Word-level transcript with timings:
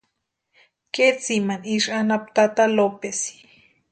Ketsimani 0.93 1.67
isï 1.75 1.91
anapu 1.99 2.27
tata 2.35 2.63
Lopesi. 2.75 3.33